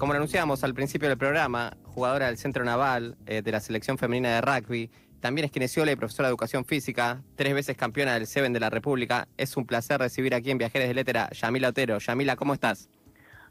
[0.00, 3.98] como lo anunciábamos al principio del programa, jugadora del Centro Naval eh, de la selección
[3.98, 8.26] femenina de rugby, también es kinesióloga y profesora de educación física, tres veces campeona del
[8.26, 9.28] Seven de la República.
[9.36, 11.98] Es un placer recibir aquí en Viajeres de Letra Yamila Otero.
[11.98, 12.88] Yamila, ¿cómo estás?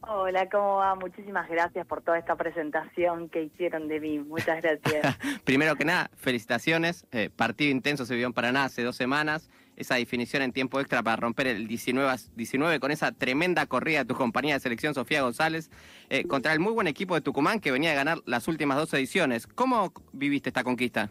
[0.00, 0.96] Hola, ¿cómo va?
[0.96, 4.18] Muchísimas gracias por toda esta presentación que hicieron de mí.
[4.18, 5.16] Muchas gracias.
[5.44, 7.06] Primero que nada, felicitaciones.
[7.12, 9.48] Eh, partido intenso se vio en Paraná hace dos semanas.
[9.82, 14.04] Esa definición en tiempo extra para romper el 19, 19 con esa tremenda corrida de
[14.04, 15.72] tu compañía de selección Sofía González
[16.08, 18.94] eh, contra el muy buen equipo de Tucumán que venía a ganar las últimas dos
[18.94, 19.48] ediciones.
[19.48, 21.10] ¿Cómo viviste esta conquista?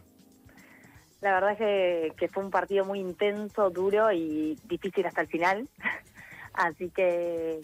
[1.20, 5.67] La verdad es que, fue un partido muy intenso, duro y difícil hasta el final.
[6.53, 7.59] Así que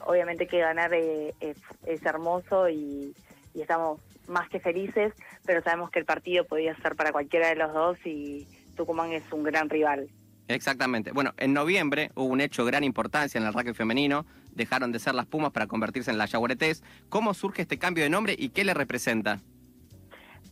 [0.00, 3.14] obviamente que ganar eh, es, hermoso y,
[3.54, 5.12] estamos más que felices,
[5.46, 9.22] pero sabemos que el partido podía ser para cualquiera de los dos y Tucumán es
[9.32, 10.08] un gran rival.
[10.50, 11.12] Exactamente.
[11.12, 14.26] Bueno, en noviembre hubo un hecho de gran importancia en el rugby femenino.
[14.52, 16.82] Dejaron de ser las Pumas para convertirse en las Yaguaretés.
[17.08, 19.38] ¿Cómo surge este cambio de nombre y qué le representa?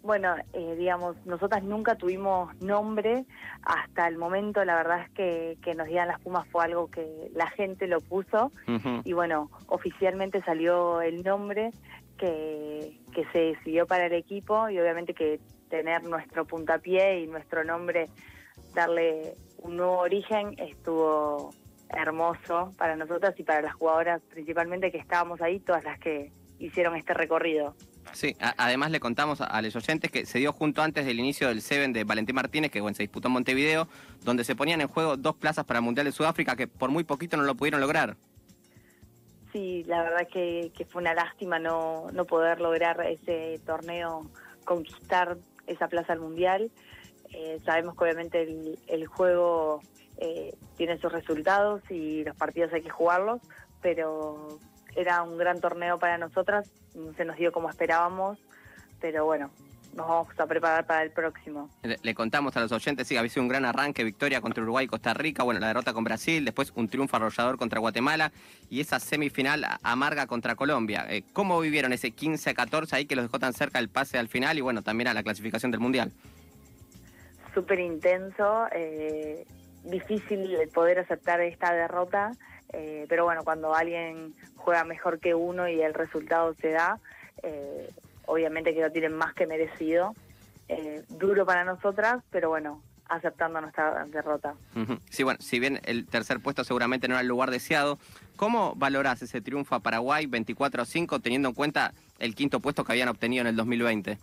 [0.03, 3.25] Bueno, eh, digamos, nosotras nunca tuvimos nombre
[3.63, 4.65] hasta el momento.
[4.65, 8.01] La verdad es que, que nos dieran las Pumas fue algo que la gente lo
[8.01, 8.53] puso.
[9.05, 11.73] Y bueno, oficialmente salió el nombre
[12.17, 17.65] que, que se decidió para el equipo y obviamente que tener nuestro puntapié y nuestro
[17.65, 18.09] nombre,
[18.75, 21.53] darle un nuevo origen, estuvo
[21.91, 26.97] hermoso para nosotras y para las jugadoras principalmente que estábamos ahí, todas las que hicieron
[26.97, 27.75] este recorrido.
[28.13, 31.61] Sí, además le contamos a, los oyentes que se dio junto antes del inicio del
[31.61, 33.87] Seven de Valentín Martínez, que bueno, se disputó en Montevideo,
[34.25, 37.05] donde se ponían en juego dos plazas para el Mundial de Sudáfrica que por muy
[37.05, 38.17] poquito no lo pudieron lograr.
[39.53, 44.31] Sí, la verdad que, fue una lástima no, no poder lograr ese torneo,
[44.65, 46.71] conquistar esa plaza al Mundial.
[47.33, 49.81] Eh, sabemos que obviamente el, el juego
[50.19, 53.41] eh, tiene sus resultados y los partidos hay que jugarlos,
[53.81, 54.59] pero
[54.97, 58.39] era un gran torneo para nosotras, no se nos dio como esperábamos,
[59.01, 59.51] pero bueno,
[59.95, 61.71] nos vamos a preparar para el próximo.
[62.03, 64.89] Le, contamos a los oyentes, sí, había sido un gran arranque, victoria contra Uruguay y
[64.89, 68.33] Costa Rica, bueno, la derrota con Brasil, después un triunfo arrollador contra Guatemala
[68.71, 71.07] y esa semifinal amarga contra Colombia.
[71.09, 74.19] Eh, ¿Cómo vivieron ese 15 a 14 ahí que los dejó tan cerca el pase
[74.19, 76.13] al final y bueno, también a la clasificación del Mundial?
[77.59, 79.45] Súper intenso, eh,
[79.83, 82.31] difícil poder aceptar esta derrota.
[82.73, 87.01] Eh, pero bueno, cuando alguien juega mejor que uno y el resultado se da,
[87.43, 87.91] eh,
[88.27, 90.15] obviamente que lo tienen más que merecido.
[90.69, 94.55] Eh, duro para nosotras, pero bueno, aceptando nuestra derrota.
[95.11, 97.99] Sí, bueno, si bien el tercer puesto seguramente no era el lugar deseado,
[98.37, 102.85] ¿cómo valorás ese triunfo a Paraguay 24 a 5 teniendo en cuenta el quinto puesto
[102.85, 104.17] que habían obtenido en el 2020?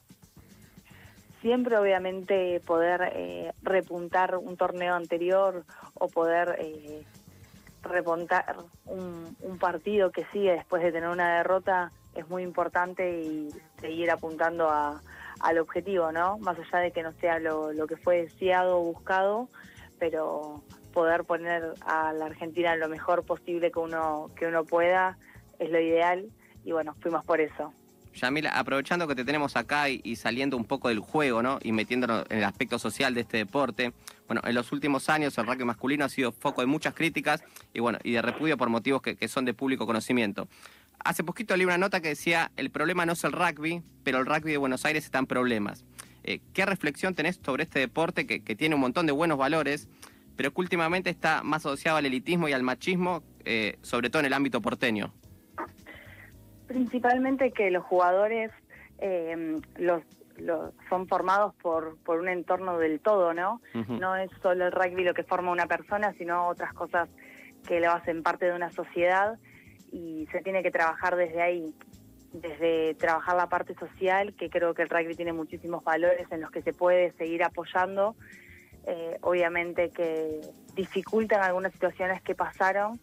[1.45, 5.63] Siempre obviamente poder repuntar un torneo anterior
[5.93, 6.57] o poder
[7.83, 8.55] remontar
[8.87, 14.71] un, partido que sigue después de tener una derrota es muy importante y seguir apuntando
[14.71, 14.99] a,
[15.39, 16.39] al objetivo, ¿no?
[16.39, 19.47] Más allá de que no sea lo, lo que fue deseado o buscado,
[19.99, 20.63] pero
[20.95, 25.15] poder poner a la Argentina lo mejor posible que uno, que uno pueda
[25.59, 26.25] es lo ideal
[26.63, 27.71] y bueno, fuimos por eso.
[28.15, 31.59] Yamila, aprovechando que te tenemos acá y, saliendo un poco del juego, ¿no?
[31.61, 33.93] Y metiéndonos en el aspecto social de este deporte.
[34.27, 37.43] Bueno, en los últimos años el rugby masculino ha sido foco de muchas críticas
[37.73, 40.47] y bueno, y de repudio por motivos que, son de público conocimiento.
[41.03, 44.25] Hace poquito leí una nota que decía, el problema no es el rugby, pero el
[44.25, 45.83] rugby de Buenos Aires está en problemas.
[46.23, 49.87] Eh, ¿Qué reflexión tenés sobre este deporte que, tiene un montón de buenos valores,
[50.35, 54.27] pero que últimamente está más asociado al elitismo y al machismo, eh, sobre todo en
[54.27, 55.13] el ámbito porteño?
[56.67, 58.51] Principalmente que los jugadores
[58.99, 60.01] eh, los,
[60.89, 63.61] son formados por, por un entorno del todo, ¿no?
[63.73, 67.09] No es solo el rugby lo que forma una persona, sino otras cosas
[67.67, 69.37] que lo hacen parte de una sociedad
[69.91, 71.73] y se tiene que trabajar desde ahí,
[72.33, 76.51] desde trabajar la parte social, que creo que el rugby tiene muchísimos valores en los
[76.51, 78.15] que se puede seguir apoyando.
[78.87, 80.41] Eh, obviamente que
[80.75, 82.99] dificultan algunas situaciones que pasaron,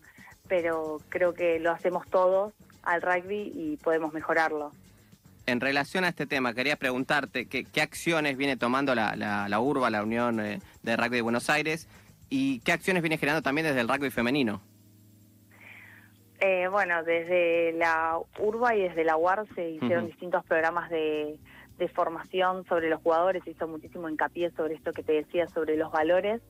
[0.47, 4.72] pero creo que lo hacemos todos al rugby y podemos mejorarlo.
[5.47, 10.03] En relación a este tema, quería preguntarte qué, acciones viene tomando la, la, URBA, la
[10.03, 11.89] Unión eh, de Rugby de Buenos Aires,
[12.30, 14.62] y qué acciones viene generando también desde el rugby femenino.
[16.41, 21.39] Eh, bueno, desde la URBA y desde la UAR se hicieron distintos programas de,
[21.95, 25.91] formación sobre los jugadores, se hizo muchísimo hincapié sobre esto que te decía, sobre los
[25.91, 26.41] valores.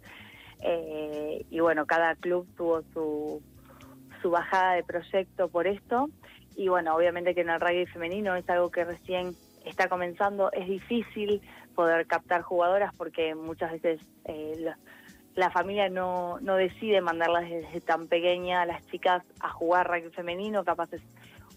[0.61, 3.43] Eh, y bueno, cada club tuvo su,
[4.21, 6.11] su bajada de proyecto por esto.
[6.57, 9.35] Y bueno, obviamente que en el rugby femenino es algo que recién
[9.65, 10.51] está comenzando.
[10.53, 11.41] Es difícil
[11.75, 14.73] poder captar jugadoras porque muchas veces eh,
[15.35, 20.11] la, familia no, no decide mandarlas desde tan pequeña a las chicas a jugar rugby
[20.11, 20.65] femenino.
[20.65, 21.03] Capaz es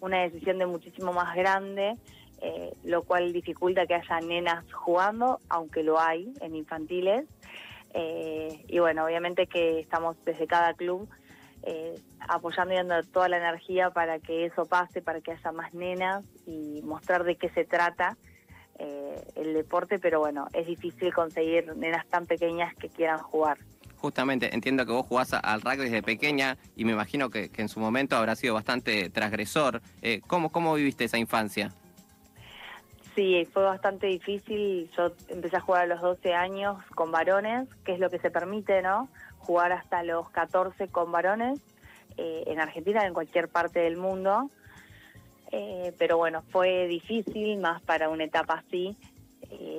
[0.01, 1.95] una decisión de muchísimo más grande,
[2.41, 7.25] eh, lo cual dificulta que haya nenas jugando, aunque lo hay en infantiles.
[7.93, 11.07] Eh, y bueno, obviamente que estamos desde cada club
[11.65, 15.73] eh, apoyando y dando toda la energía para que eso pase, para que haya más
[15.73, 18.17] nenas y mostrar de qué se trata
[18.77, 23.57] el deporte, pero bueno, es difícil conseguir nenas tan pequeñas que quieran jugar
[24.05, 27.79] justamente entiendo que vos jugás al rugby desde pequeña y me imagino que, en su
[27.79, 29.81] momento habrá sido bastante transgresor.
[30.03, 31.71] Eh, ¿cómo, ¿Cómo viviste esa infancia?
[33.15, 34.91] Sí, fue bastante difícil.
[34.95, 38.29] Yo empecé a jugar a los 12 años con varones, que es lo que se
[38.29, 39.09] permite, ¿no?
[39.45, 41.59] Jugar hasta los 14 con varones
[42.17, 44.49] eh, en Argentina, en cualquier parte del mundo.
[45.51, 48.95] Eh, pero bueno, fue difícil, más para una etapa así,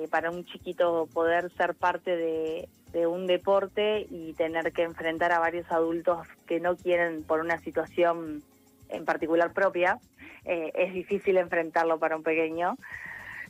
[0.09, 5.39] para un chiquito poder ser parte de, de un deporte y tener que enfrentar a
[5.39, 8.41] varios adultos que no quieren por una situación
[8.89, 9.99] en particular propia,
[10.45, 12.77] eh, es difícil enfrentarlo para un pequeño.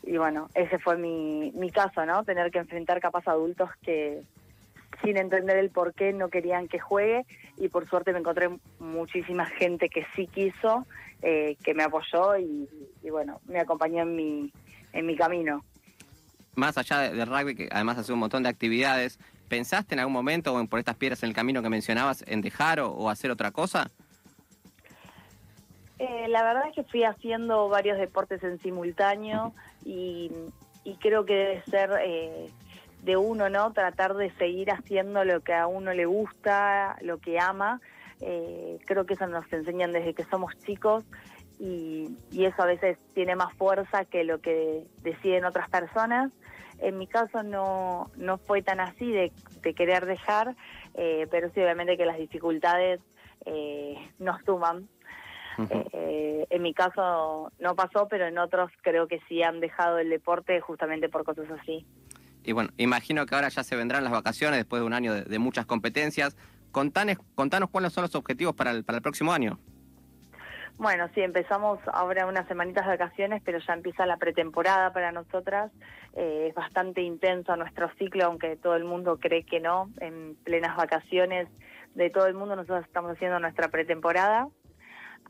[0.03, 2.23] Y bueno, ese fue mi, mi caso, ¿no?
[2.23, 4.21] Tener que enfrentar capaz adultos que
[5.03, 7.25] sin entender el por qué no querían que juegue.
[7.57, 8.49] Y por suerte me encontré
[8.79, 10.85] muchísima gente que sí quiso,
[11.21, 12.69] eh, que me apoyó y,
[13.03, 14.53] y, bueno, me acompañó en mi,
[14.93, 15.63] en mi camino.
[16.55, 20.55] Más allá del rugby, que además hace un montón de actividades, ¿pensaste en algún momento
[20.55, 23.91] o por estas piedras en el camino que mencionabas en dejar o, hacer otra cosa?
[25.99, 29.53] Eh, la verdad es que fui haciendo varios deportes en simultáneo
[29.85, 30.31] y,
[30.99, 32.49] creo que debe ser eh,
[33.01, 33.71] de uno, ¿no?
[33.73, 37.81] Tratar de seguir haciendo lo que a uno le gusta, lo que ama.
[38.21, 41.05] Eh, creo que eso nos enseñan desde que somos chicos
[41.59, 46.31] y, eso a veces tiene más fuerza que lo que deciden otras personas.
[46.79, 49.31] En mi caso no, no fue tan así de,
[49.75, 50.55] querer dejar,
[50.93, 53.01] eh, pero sí obviamente que las dificultades
[53.45, 54.87] eh, nos suman.
[55.91, 60.09] Eh, en mi caso no pasó, pero en otros creo que sí han dejado el
[60.09, 61.85] deporte justamente por cosas así.
[62.47, 65.37] Y bueno, imagino que ahora ya se vendrán las vacaciones después de un año de,
[65.37, 66.37] muchas competencias.
[66.71, 69.59] Contanos, contanos cuáles son los objetivos para el, para el próximo año.
[70.77, 75.73] Bueno, sí, empezamos ahora unas semanitas de vacaciones, pero ya empieza la pretemporada para nosotras.
[76.15, 79.89] Eh, es bastante intenso nuestro ciclo, aunque todo el mundo cree que no.
[79.99, 81.49] En plenas vacaciones
[81.95, 84.47] de todo el mundo nosotros estamos haciendo nuestra pretemporada.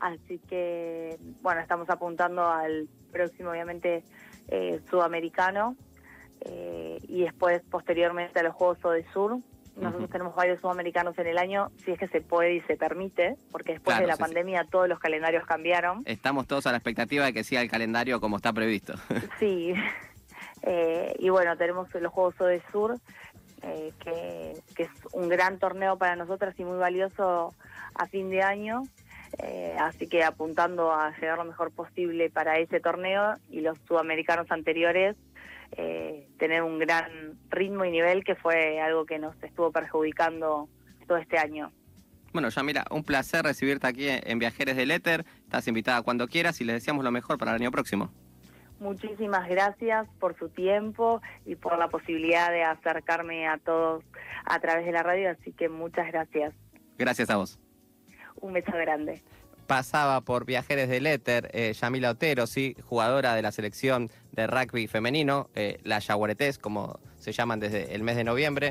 [0.00, 4.04] Así que, bueno, estamos apuntando al próximo, obviamente,
[4.46, 5.74] eh, sudamericano
[6.42, 9.38] eh, y después, posteriormente, a los Juegos de Sur,
[9.80, 13.36] nosotros tenemos varios sudamericanos en el año, si es que se puede y se permite,
[13.52, 16.02] porque después de la pandemia todos los calendarios cambiaron.
[16.04, 18.94] Estamos todos a la expectativa de que siga el calendario como está previsto.
[19.38, 19.72] Sí,
[20.62, 22.98] eh, y bueno, tenemos los Juegos de Sur,
[23.62, 27.54] eh, que, es un gran torneo para nosotras y muy valioso
[27.94, 28.82] a fin de año.
[29.38, 34.50] Eh, así que apuntando a llegar lo mejor posible para ese torneo y los sudamericanos
[34.50, 35.16] anteriores
[35.72, 40.68] eh, tener un gran ritmo y nivel que fue algo que nos estuvo perjudicando
[41.06, 41.72] todo este año.
[42.32, 45.24] Bueno, ya mira, un placer recibirte aquí en Viajeres del Éter.
[45.44, 48.10] Estás invitada cuando quieras y les deseamos lo mejor para el año próximo.
[48.80, 54.04] Muchísimas gracias por su tiempo y por la posibilidad de acercarme a todos
[54.44, 56.54] a través de la radio, así que muchas gracias.
[56.96, 57.58] Gracias a vos.
[58.40, 59.22] Un beso grande
[59.68, 64.86] pasaba por Viajeres del Éter, eh, Yamila Otero, sí, jugadora de la selección de rugby
[64.86, 68.66] femenino, eh, la Yaguaretés, como se llaman desde el mes de noviembre.